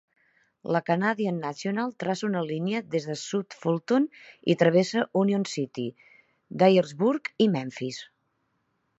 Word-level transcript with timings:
La 0.75 0.79
Canadian 0.85 1.35
National 1.41 1.91
traça 2.03 2.25
una 2.29 2.41
línia 2.51 2.79
des 2.95 3.05
de 3.09 3.17
South 3.23 3.57
Fulton 3.65 4.07
i 4.53 4.55
travessa 4.61 5.03
Union 5.23 5.45
City, 5.51 5.85
Dyersburg 6.63 7.29
i 7.47 7.51
Memphis. 7.57 8.01